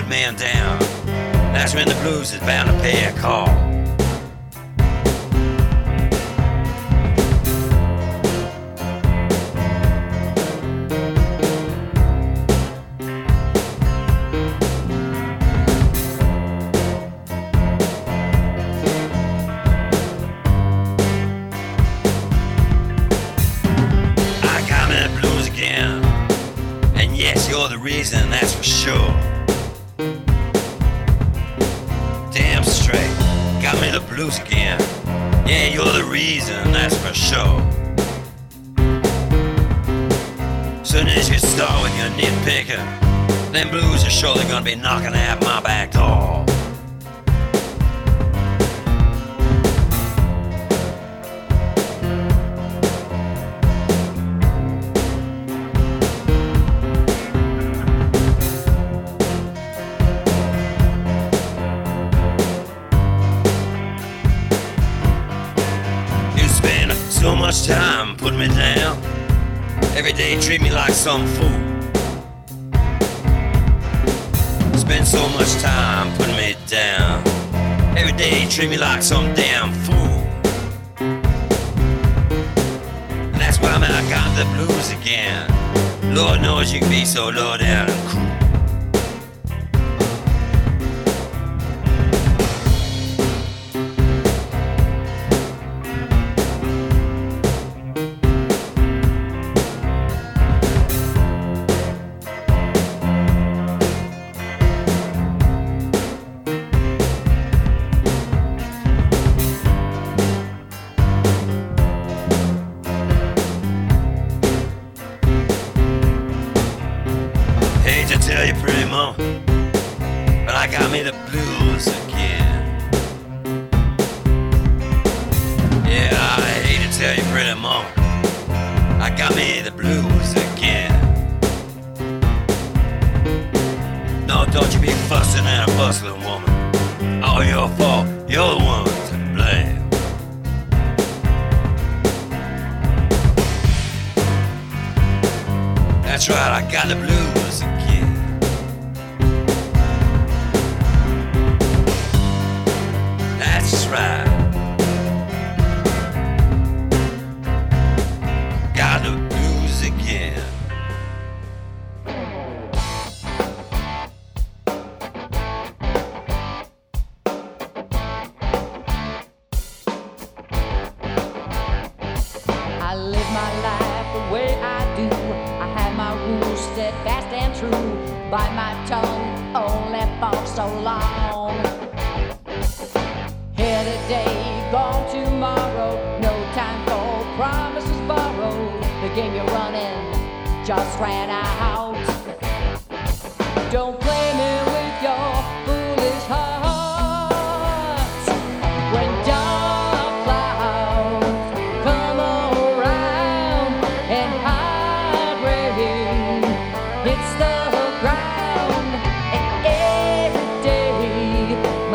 good 0.00 0.08
man 0.08 0.34
down. 0.34 0.78
That's 1.52 1.74
when 1.74 1.86
the 1.86 1.94
blues 1.96 2.32
is 2.32 2.40
bound 2.40 2.70
to 2.70 2.78
pay 2.80 3.04
a 3.04 3.12
call. 3.18 3.69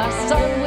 my 0.05 0.12
son 0.29 0.64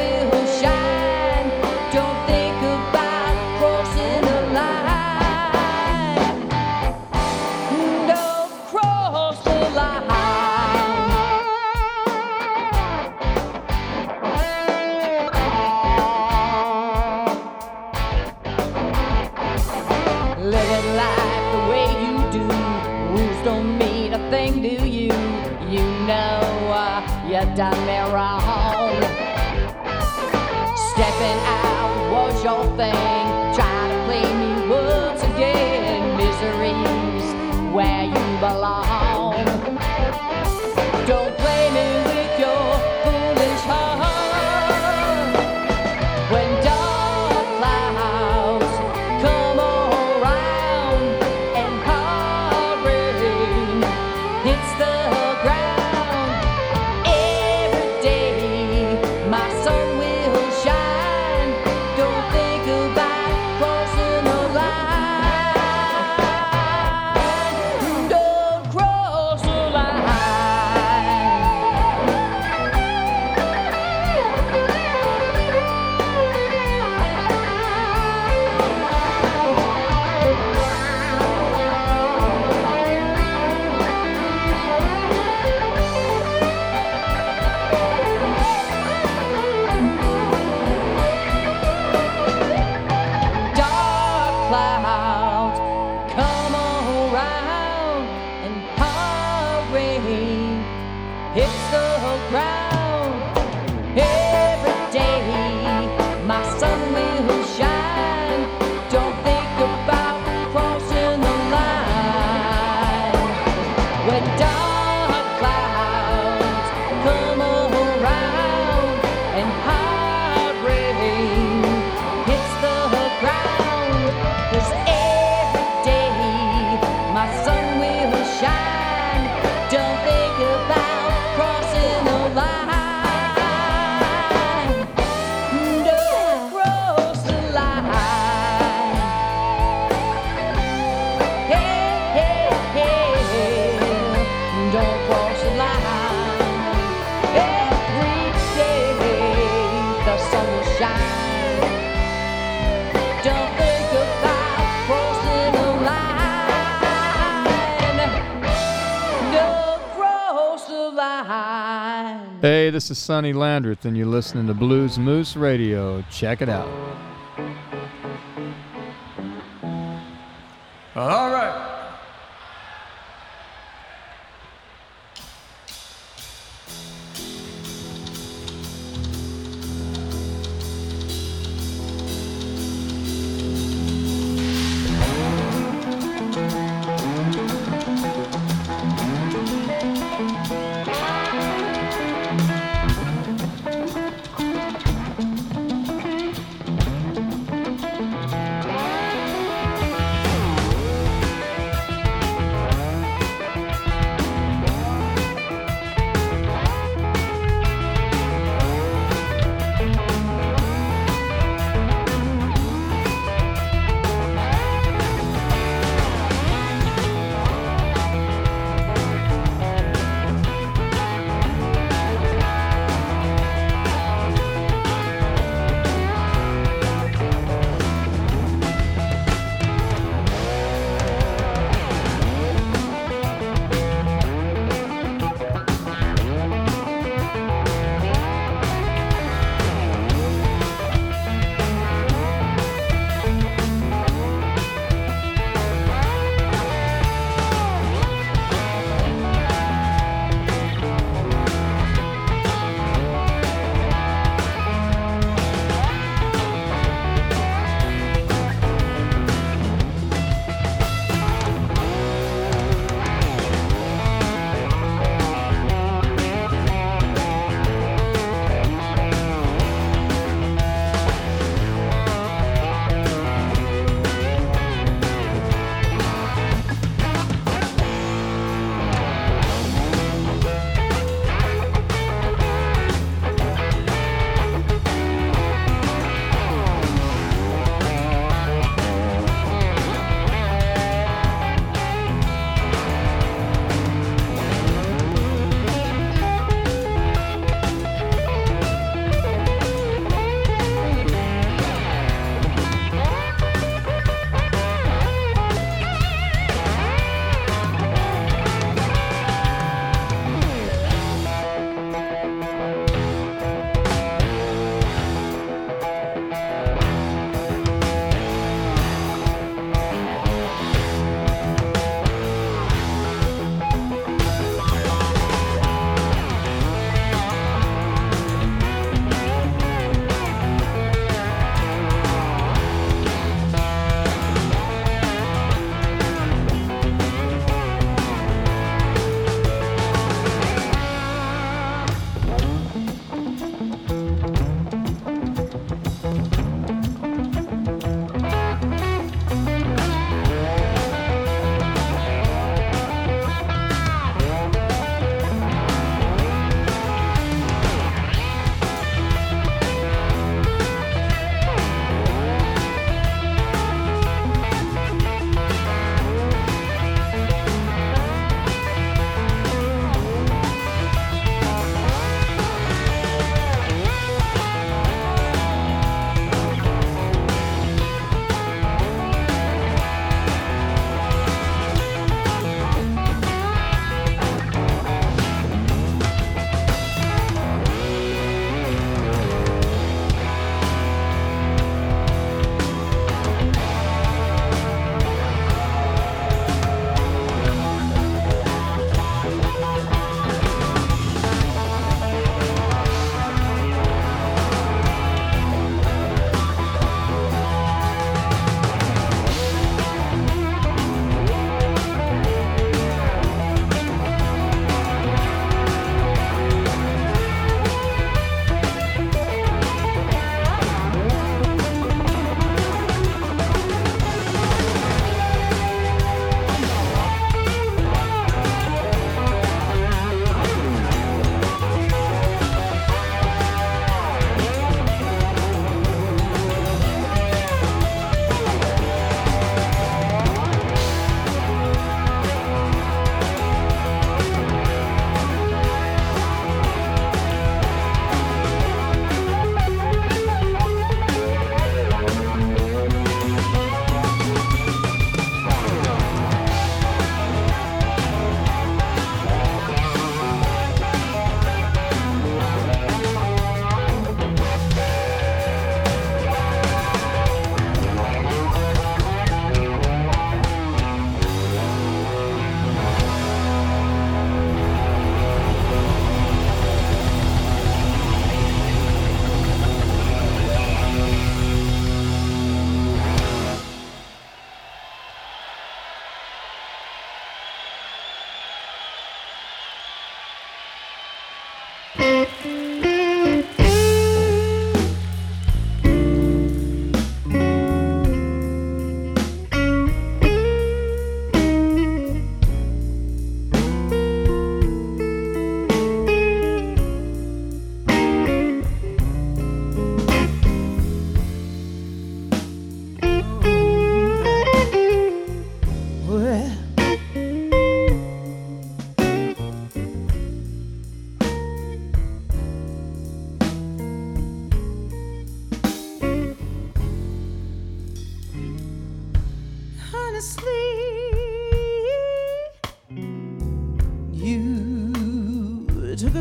this 162.79 162.91
is 162.91 162.97
Sonny 162.97 163.33
Landreth, 163.33 163.83
and 163.83 163.97
you're 163.97 164.05
listening 164.05 164.47
to 164.47 164.53
Blues 164.53 164.97
Moose 164.97 165.35
Radio. 165.35 166.01
Check 166.09 166.41
it 166.41 166.47
out. 166.47 166.88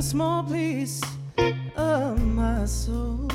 small 0.08 0.42
piece 0.42 1.02
of 1.76 2.18
my 2.18 2.64
soul. 2.64 3.28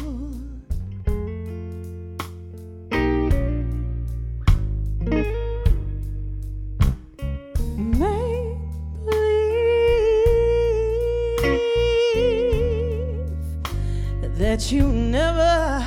that 14.36 14.72
you 14.72 14.88
never 14.88 15.80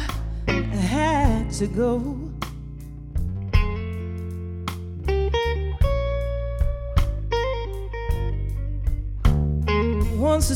had 0.47 1.51
to 1.51 1.67
go. 1.67 2.16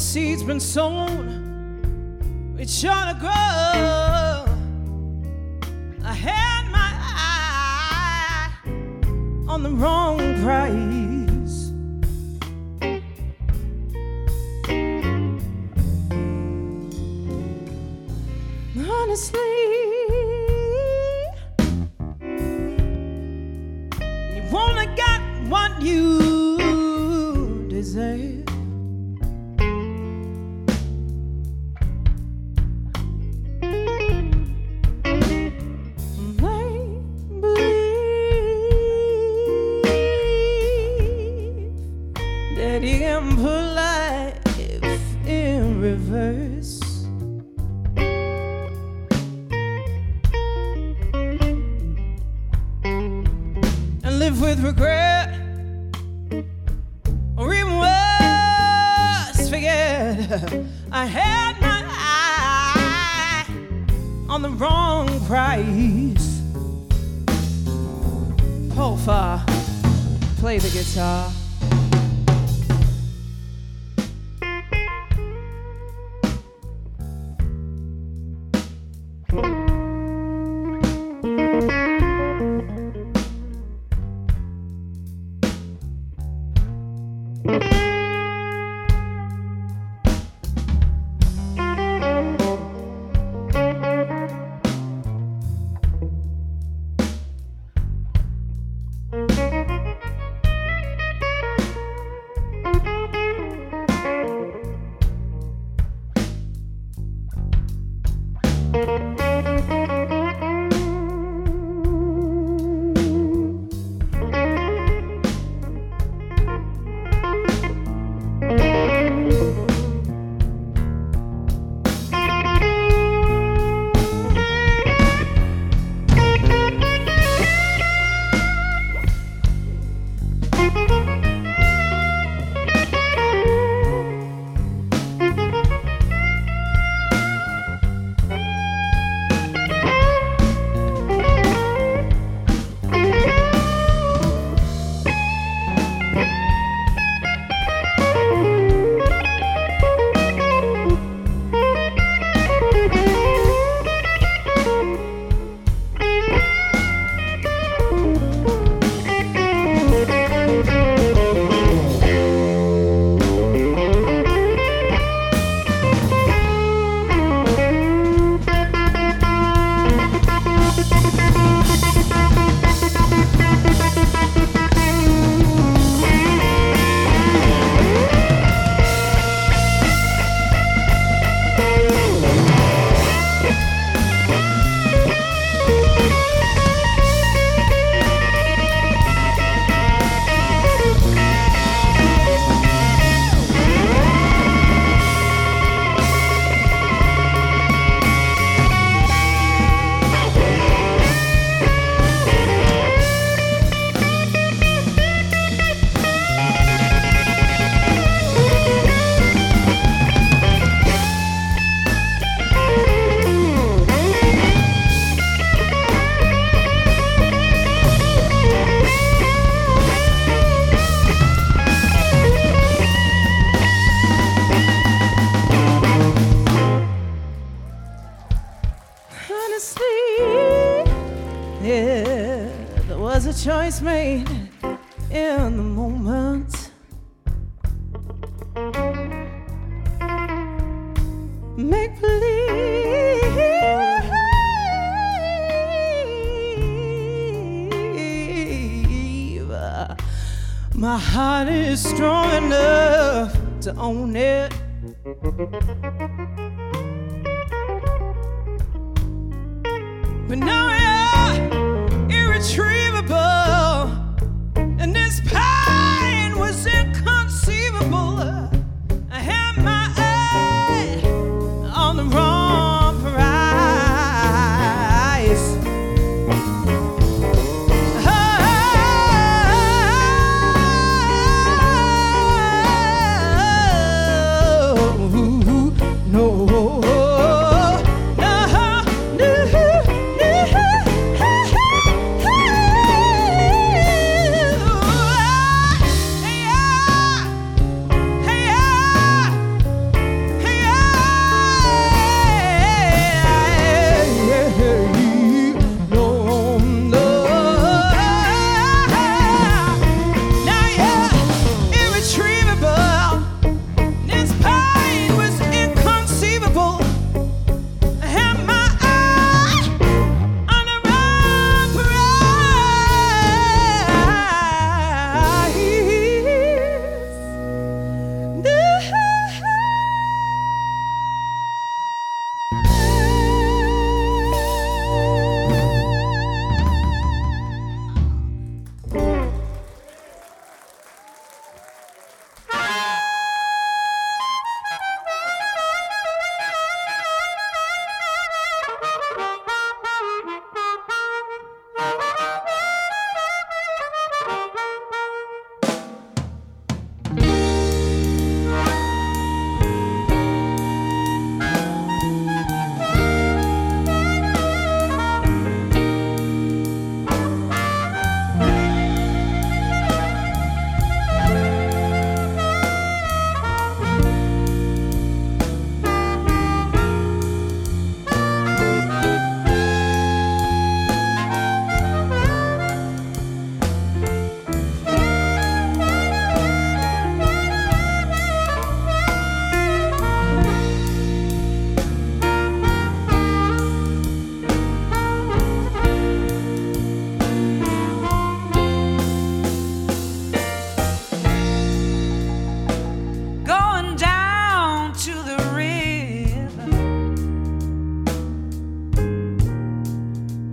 the 0.00 0.06
seed's 0.06 0.42
been 0.42 0.58
sown, 0.58 2.56
it's 2.58 2.74
sure 2.74 2.90
to 2.90 3.14
grow. 3.20 3.30
I 6.02 6.14
had 6.14 6.70
my 6.70 6.90
eye 7.28 8.50
on 9.46 9.62
the 9.62 9.68
wrong. 9.72 9.99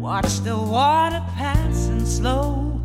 Watch 0.08 0.40
the 0.40 0.58
water 0.58 1.22
passing 1.36 2.06
slow. 2.06 2.77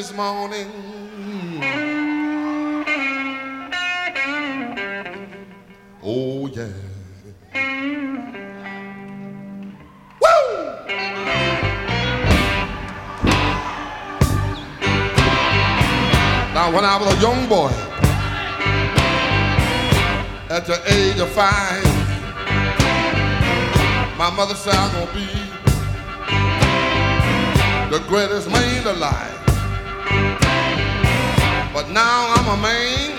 This 0.00 0.14
morning. 0.14 0.66
Oh, 6.02 6.46
yeah. 6.46 6.68
Now, 16.54 16.72
when 16.74 16.84
I 16.86 16.96
was 16.98 17.14
a 17.14 17.20
young 17.20 17.46
boy, 17.46 17.70
at 20.48 20.64
the 20.64 20.80
age 20.94 21.18
of 21.20 21.28
five, 21.32 21.84
my 24.16 24.30
mother 24.30 24.54
said 24.54 24.72
I'm 24.74 24.92
gonna 24.92 25.12
be 25.12 25.26
the 27.94 28.02
greatest 28.08 28.48
man 28.50 28.86
alive. 28.86 29.29
But 31.72 31.90
now 31.90 32.34
I'm 32.36 32.48
a 32.48 32.56
man, 32.62 33.10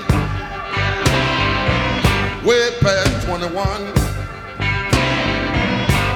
way 2.45 2.71
past 2.79 3.25
21. 3.27 3.57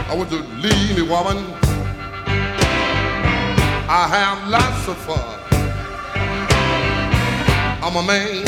I 0.07 0.13
want 0.15 0.29
to 0.29 0.37
leave 0.63 0.95
me, 0.95 1.01
woman. 1.03 1.37
I 3.87 4.07
have 4.09 4.47
lots 4.47 4.87
of 4.87 4.97
fun. 4.97 5.39
I'm 7.83 7.95
a 7.95 8.03
man. 8.03 8.43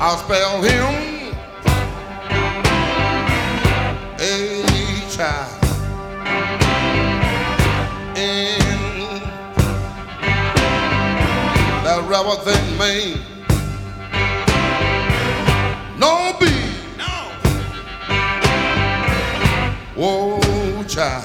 I'll 0.00 0.18
spell 0.18 0.62
him 0.62 1.12
a 4.18 5.10
child. 5.10 5.51
Rubber 12.24 12.40
thing 12.42 12.78
made 12.78 13.20
no 15.98 16.36
B. 16.38 16.46
Whoa, 19.96 20.84
child. 20.84 21.24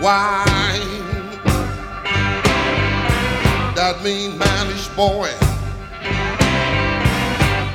Why? 0.00 0.44
That 3.76 4.00
mean 4.02 4.38
mannish 4.38 4.88
boy. 4.96 5.30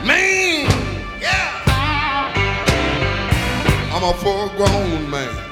Man, 0.08 0.66
yeah. 1.22 1.62
I'm 3.94 4.04
a 4.04 4.14
full 4.18 4.50
grown 4.58 5.08
man. 5.08 5.36
Man, 5.36 5.47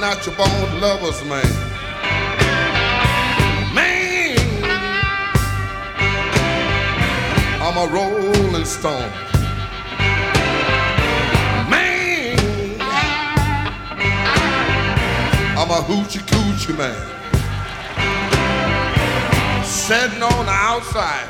I'm 0.00 0.04
a 0.04 0.06
natural 0.14 0.36
born 0.36 0.80
lover's 0.80 1.24
man. 1.24 1.44
Man, 3.74 4.38
I'm 7.60 7.76
a 7.76 7.92
rolling 7.92 8.64
stone. 8.64 9.10
Man, 11.68 12.38
I'm 15.58 15.68
a 15.68 15.82
hoochie 15.82 16.22
coochie 16.28 16.78
man. 16.78 16.94
Sitting 19.64 20.22
on 20.22 20.46
the 20.46 20.52
outside, 20.52 21.26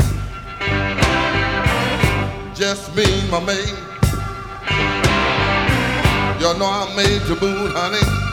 just 2.55 2.95
me 2.95 3.07
my 3.31 3.41
maid. 3.41 3.75
You 6.39 6.59
know 6.59 6.67
I 6.67 6.93
made 6.95 7.23
the 7.23 7.39
moon, 7.41 7.71
honey. 7.71 8.28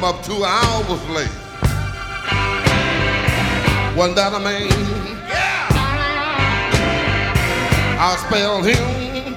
Come 0.00 0.14
up 0.14 0.22
two 0.24 0.44
hours 0.44 1.08
late. 1.08 1.28
Wasn't 3.96 4.14
that 4.14 4.32
a 4.32 4.38
man? 4.38 4.68
Yeah. 5.26 5.66
I 7.98 8.14
spelled 8.24 8.64
him 8.64 9.34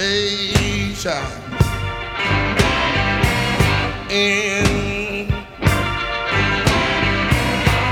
a 0.00 0.94
child. 0.96 1.32
In 4.10 5.28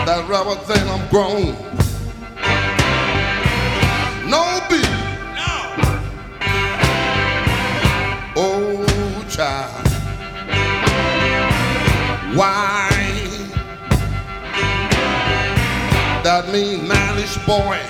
that 0.07 0.27
rubber 0.29 0.57
thing, 0.57 0.89
I'm 0.89 1.09
grown. 1.09 1.68
That 16.29 16.45
mean 16.53 16.87
mannish 16.87 17.39
boy. 17.47 17.81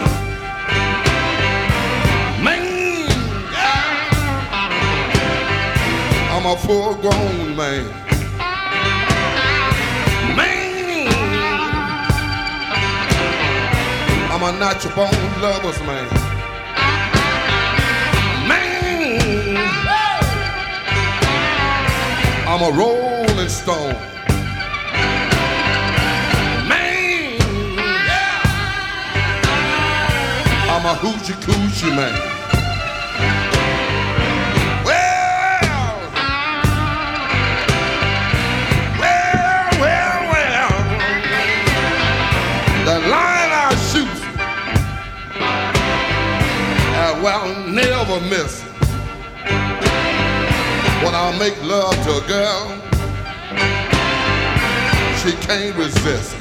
Man, 2.41 3.11
I'm 6.31 6.47
a 6.47 6.57
full 6.57 6.95
grown 7.03 7.57
man. 7.57 7.85
Man, 10.37 11.09
I'm 14.31 14.43
a 14.45 14.53
natural 14.61 14.95
born 14.95 15.43
lover's 15.43 15.81
man. 15.81 16.09
Man, 18.47 19.57
I'm 22.47 22.63
a 22.63 22.71
rolling 22.79 23.49
stone. 23.49 24.18
Line 43.11 43.53
I 43.53 43.75
shoot, 43.91 44.19
I 46.97 47.13
will 47.23 47.49
never 47.69 48.21
miss. 48.29 48.63
When 51.05 51.15
I 51.15 51.37
make 51.39 51.63
love 51.65 51.95
to 52.05 52.11
a 52.17 52.27
girl, 52.27 52.65
she 55.19 55.33
can't 55.47 55.77
resist. 55.77 56.38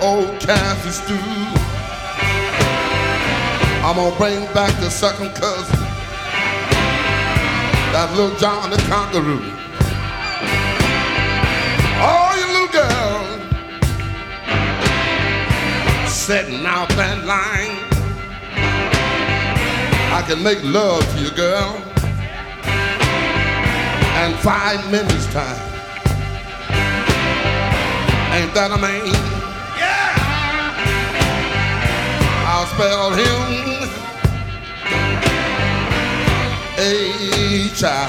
Old 0.00 0.38
Kansas 0.40 0.96
stew. 1.02 1.18
I'm 3.84 3.96
gonna 3.96 4.16
bring 4.16 4.44
back 4.54 4.72
the 4.80 4.90
second 4.90 5.34
cousin, 5.34 5.76
that 7.92 8.12
little 8.16 8.36
John 8.38 8.70
the 8.70 8.76
Conqueror. 8.86 9.42
All 12.00 12.36
you 12.38 12.46
little 12.52 12.68
girls 12.68 13.42
setting 16.12 16.64
out 16.64 16.88
that 16.90 17.24
line. 17.24 17.76
I 20.14 20.22
can 20.28 20.42
make 20.42 20.62
love 20.62 21.02
to 21.14 21.20
you, 21.20 21.30
girl, 21.32 21.74
in 24.22 24.36
five 24.38 24.90
minutes 24.92 25.26
time. 25.32 25.58
Ain't 28.32 28.54
that 28.54 28.70
a 28.70 28.78
man? 28.78 29.31
I'll 32.64 32.68
spell 32.68 33.10
him 33.10 33.90
H 36.78 37.82
I 37.82 38.08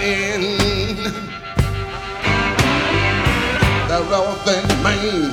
N. 0.00 0.42
That 3.86 4.02
relevant 4.10 4.68
man. 4.82 5.30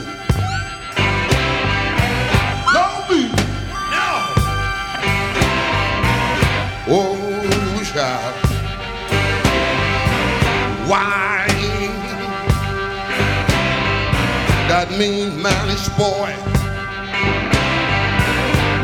No 2.76 2.86
me. 3.10 3.22
No. 3.90 4.06
Oh. 6.88 7.26
Why? 10.88 11.25
Mean 14.98 15.42
mannish 15.42 15.90
boy. 15.98 16.32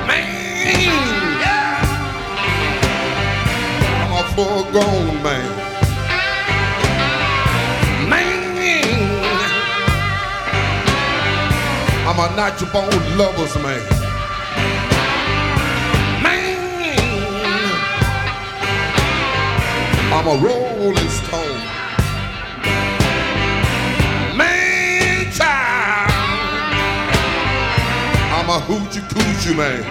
Man. 0.05 0.27
Yeah. 1.39 1.79
I'm 4.01 4.11
a 4.19 4.23
full 4.35 4.63
grown 4.71 5.23
man. 5.23 5.51
Man. 8.09 8.41
I'm 12.07 12.19
a 12.19 12.35
natural 12.35 12.71
born 12.71 13.17
lover's 13.17 13.55
man. 13.63 13.81
Man. 16.21 16.57
I'm 20.11 20.27
a 20.27 20.29
rolling 20.45 20.60
A 28.51 28.59
hoochie 28.59 29.01
coochie 29.07 29.55
man. 29.55 29.81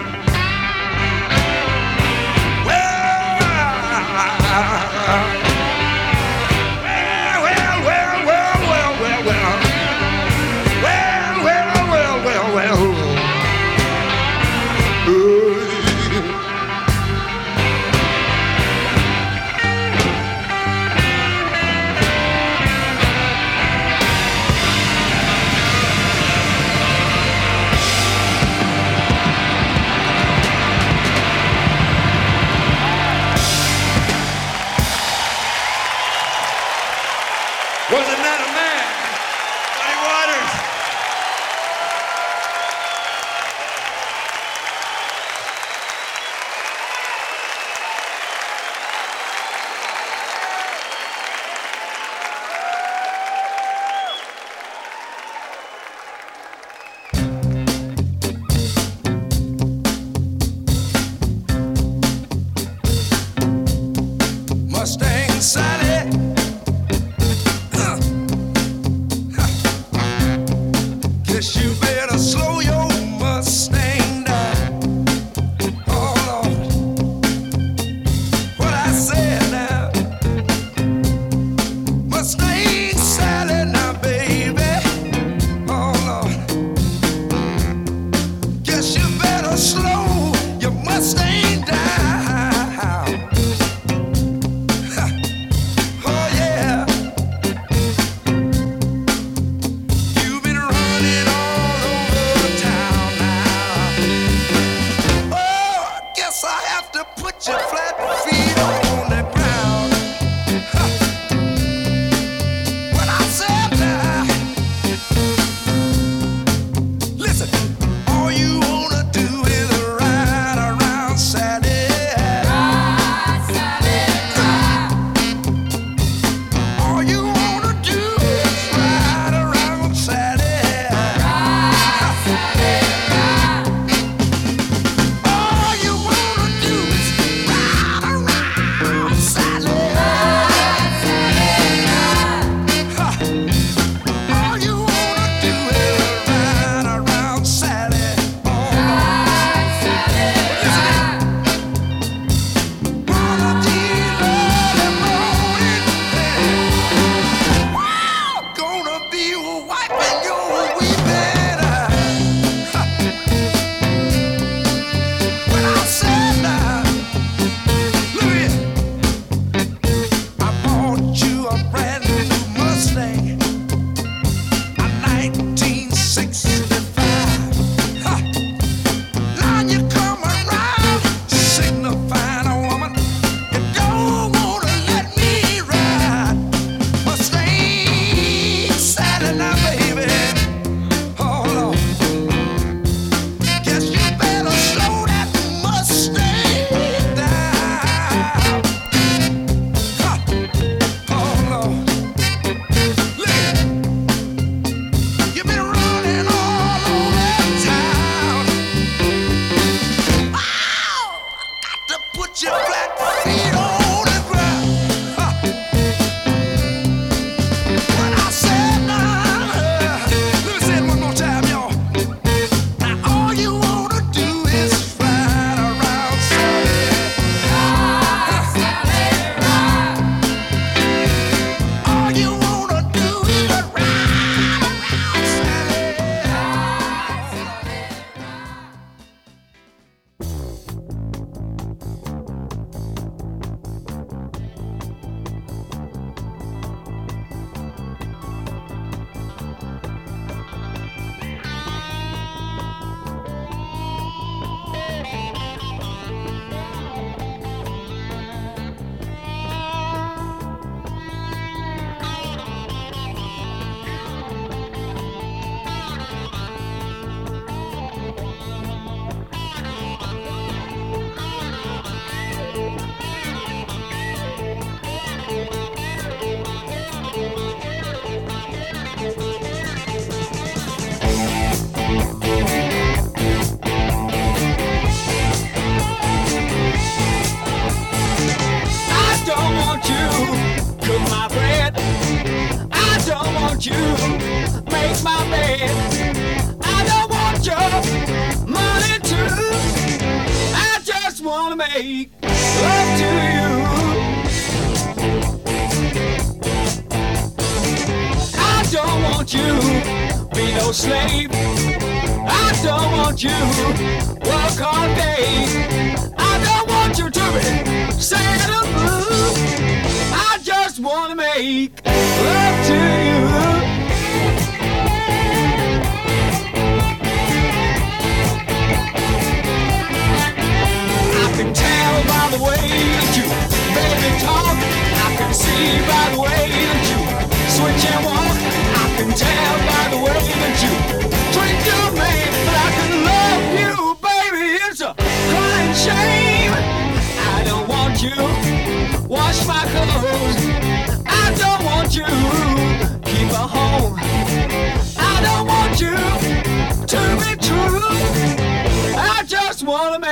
Well, 2.63 3.41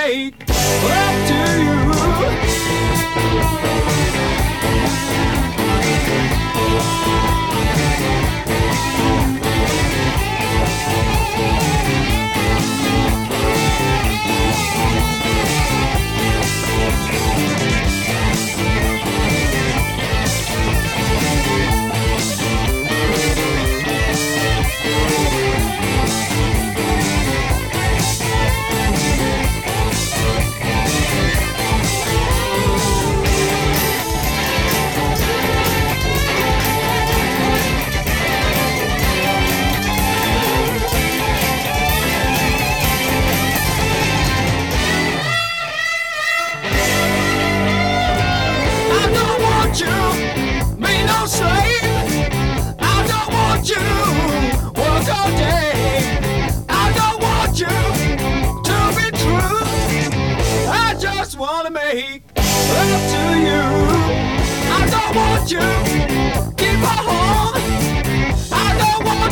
take 0.09 0.33
up 0.41 1.27
to 1.27 2.43
you. 2.43 2.48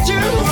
you. 0.09 0.46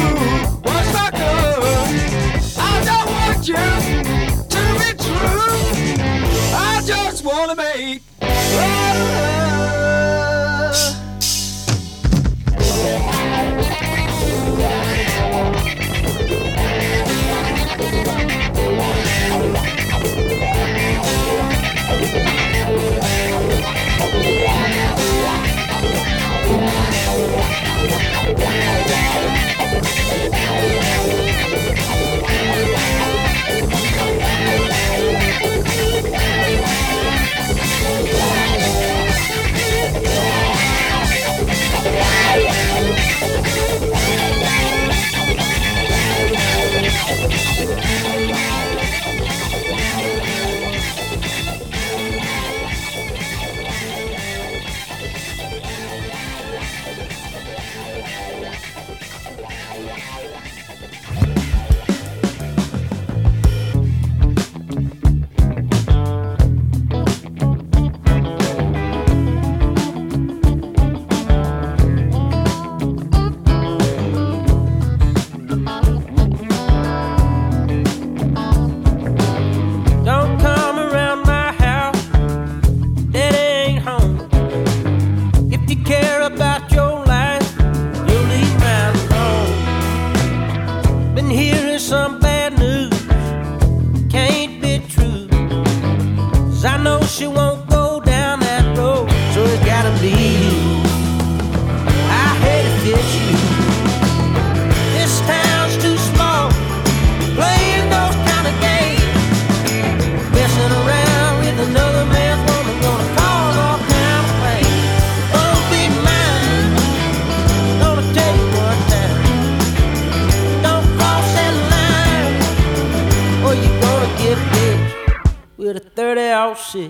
I 126.86 126.90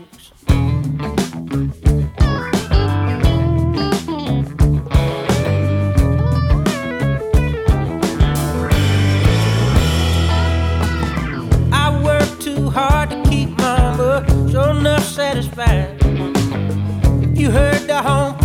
work 12.04 12.40
too 12.42 12.70
hard 12.70 13.10
to 13.12 13.24
keep 13.30 13.58
sure 14.52 14.72
enough 14.72 15.06
satisfied. 15.06 16.04
You 17.38 17.52
heard 17.52 17.88
the 17.88 18.02
home 18.04 18.38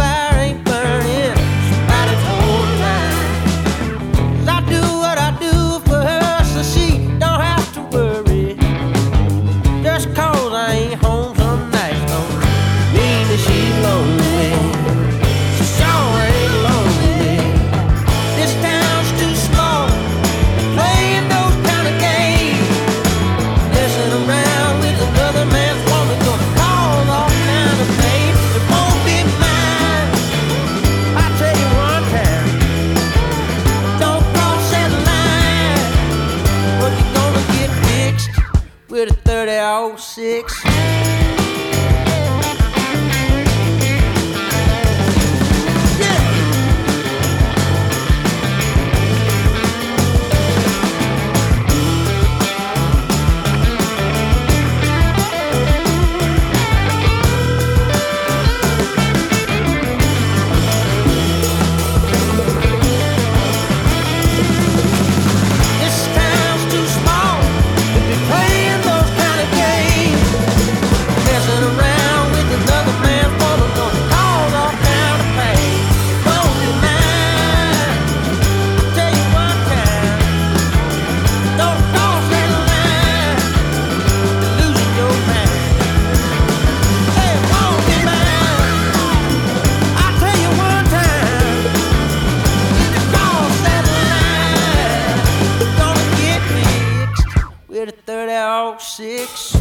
six. 99.00 99.59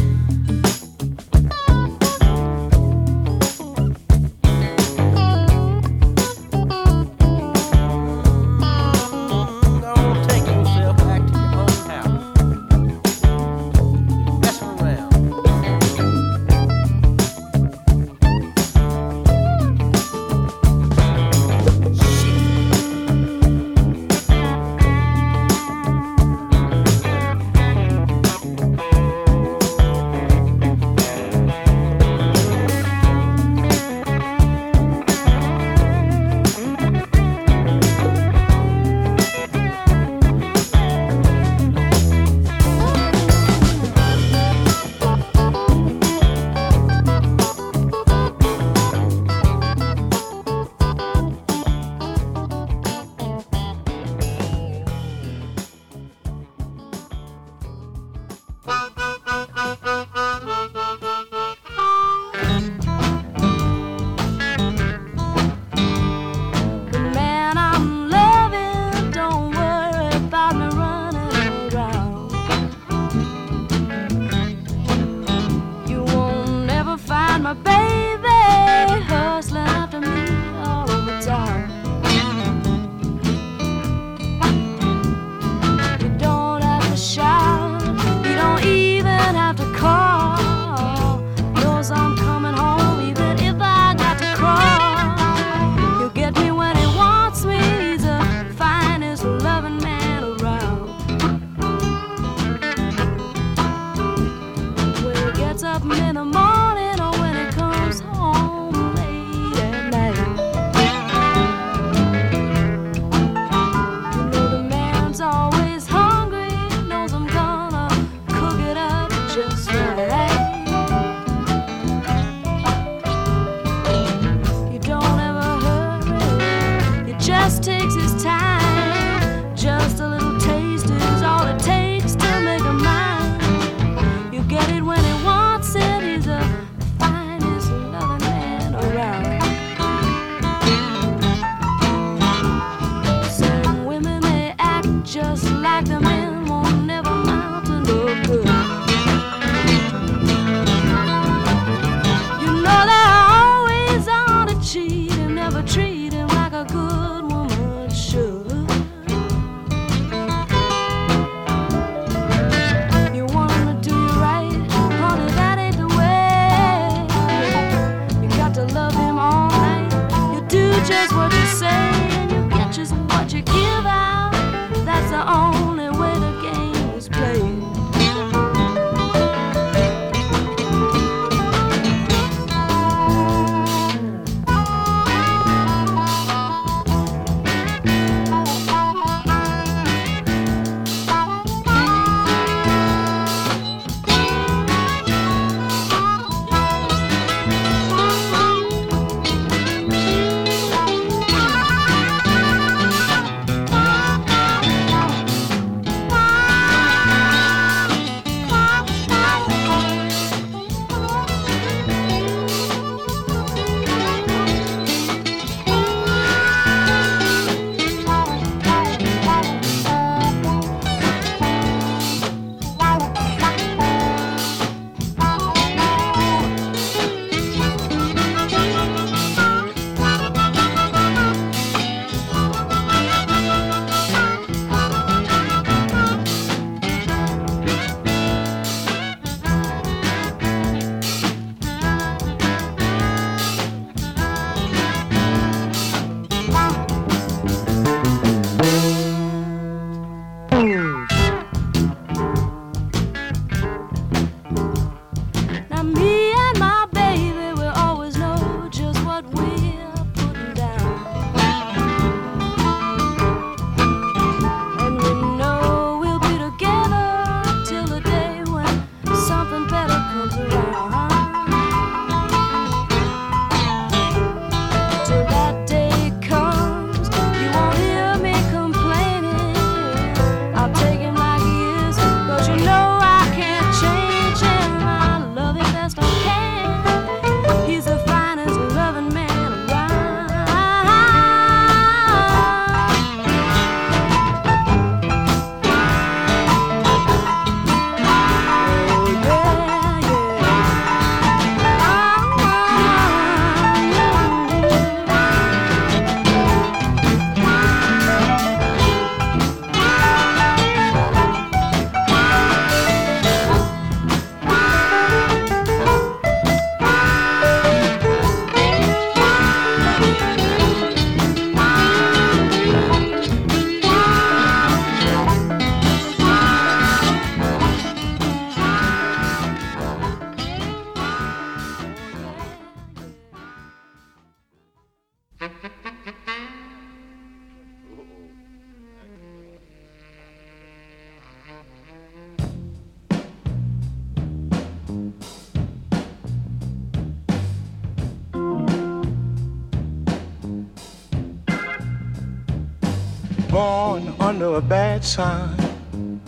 A 354.60 354.62
bad 354.62 355.02
sign. 355.02 356.20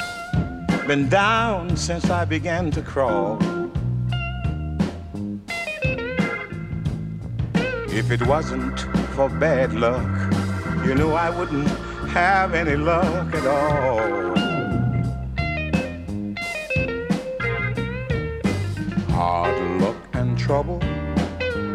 Been 0.87 1.07
down 1.11 1.77
since 1.77 2.09
I 2.09 2.25
began 2.25 2.71
to 2.71 2.81
crawl. 2.81 3.39
If 8.01 8.11
it 8.11 8.27
wasn't 8.27 8.81
for 9.15 9.29
bad 9.29 9.75
luck, 9.75 10.13
you 10.87 10.95
know 10.95 11.13
I 11.13 11.29
wouldn't 11.29 11.69
have 12.09 12.55
any 12.55 12.77
luck 12.77 13.35
at 13.35 13.47
all. 13.47 14.35
Hard 19.11 19.59
luck 19.83 20.01
and 20.15 20.39
trouble 20.39 20.81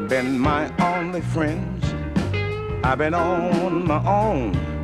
been 0.10 0.40
my 0.40 0.64
only 0.80 1.22
friends. 1.22 1.84
I've 2.84 2.98
been 2.98 3.14
on 3.14 3.86
my 3.86 4.02
own 4.22 4.77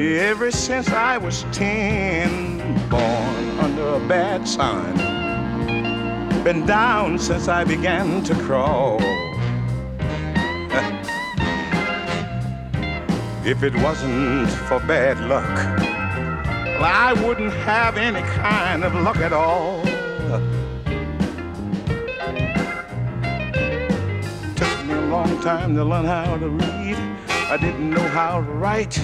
ever 0.00 0.50
since 0.50 0.88
I 0.88 1.18
was 1.18 1.44
ten, 1.52 2.58
born 2.88 3.58
under 3.60 3.86
a 4.02 4.08
bad 4.08 4.48
sign. 4.48 4.96
Been 6.42 6.64
down 6.64 7.18
since 7.18 7.48
I 7.48 7.64
began 7.64 8.22
to 8.24 8.34
crawl. 8.34 8.96
if 13.44 13.62
it 13.62 13.74
wasn't 13.82 14.48
for 14.48 14.80
bad 14.80 15.20
luck, 15.20 15.44
well, 16.80 16.84
I 16.84 17.12
wouldn't 17.12 17.52
have 17.52 17.98
any 17.98 18.22
kind 18.22 18.84
of 18.84 18.94
luck 18.94 19.18
at 19.18 19.34
all. 19.34 19.82
Took 24.56 24.86
me 24.86 24.94
a 24.94 25.06
long 25.10 25.38
time 25.42 25.74
to 25.76 25.84
learn 25.84 26.06
how 26.06 26.38
to 26.38 26.48
read. 26.48 26.96
I 27.50 27.58
didn't 27.58 27.90
know 27.90 28.08
how 28.08 28.40
to 28.40 28.50
write. 28.50 28.98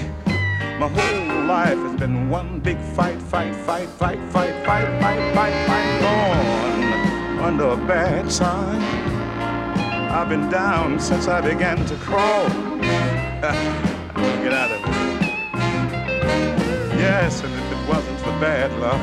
My 0.78 0.88
whole 0.88 1.46
life 1.46 1.78
has 1.78 1.96
been 1.98 2.28
one 2.28 2.60
big 2.60 2.78
fight, 2.78 3.22
fight, 3.22 3.54
fight, 3.54 3.88
fight, 3.88 4.18
fight, 4.30 4.52
fight, 4.66 4.86
fight, 5.00 5.34
fight, 5.34 5.66
fight, 5.66 6.00
gone 6.02 7.38
under 7.38 7.68
a 7.70 7.76
bad 7.76 8.30
sign. 8.30 8.82
I've 10.12 10.28
been 10.28 10.50
down 10.50 11.00
since 11.00 11.28
I 11.28 11.40
began 11.40 11.86
to 11.86 11.96
crawl. 11.96 12.48
Get 12.80 14.52
out 14.52 14.70
of 14.70 14.80
it. 14.80 14.86
Yes, 16.98 17.42
and 17.42 17.54
if 17.54 17.72
it 17.72 17.88
wasn't 17.88 18.18
for 18.18 18.38
bad 18.38 18.70
luck, 18.78 19.00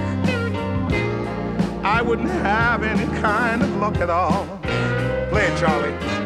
I 1.84 2.04
wouldn't 2.04 2.30
have 2.30 2.84
any 2.84 3.08
kind 3.20 3.64
of 3.64 3.76
luck 3.78 3.98
at 3.98 4.12
all. 4.12 4.46
Play 5.32 5.48
it, 5.48 5.58
Charlie. 5.58 6.23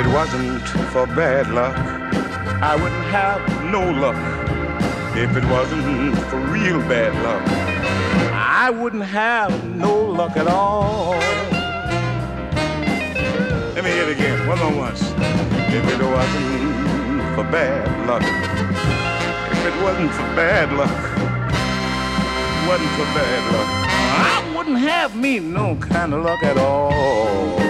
It 0.00 0.06
wasn't 0.14 0.62
for 0.92 1.06
bad 1.08 1.50
luck, 1.50 1.76
I 2.62 2.74
wouldn't 2.74 3.04
have 3.12 3.42
no 3.70 3.82
luck. 3.90 4.16
If 5.14 5.36
it 5.36 5.44
wasn't 5.44 6.16
for 6.28 6.38
real 6.38 6.80
bad 6.88 7.12
luck, 7.22 7.42
I 8.32 8.70
wouldn't 8.70 9.04
have 9.04 9.52
no 9.76 9.94
luck 9.94 10.38
at 10.38 10.46
all. 10.46 11.10
Let 13.74 13.84
me 13.84 13.90
hear 13.90 14.04
it 14.04 14.16
again, 14.16 14.48
one 14.48 14.58
more 14.58 14.74
once. 14.86 15.02
If 15.68 15.84
it 15.94 16.02
wasn't 16.02 17.34
for 17.34 17.44
bad 17.52 17.84
luck, 18.06 18.22
if 19.52 19.66
it 19.66 19.82
wasn't 19.82 20.12
for 20.12 20.28
bad 20.34 20.72
luck, 20.72 21.00
wasn't 22.66 22.90
for 22.96 23.08
bad 23.18 23.42
luck, 23.52 23.68
I 24.32 24.56
wouldn't 24.56 24.78
have 24.78 25.14
me 25.14 25.40
no 25.40 25.76
kind 25.76 26.14
of 26.14 26.24
luck 26.24 26.42
at 26.42 26.56
all. 26.56 27.69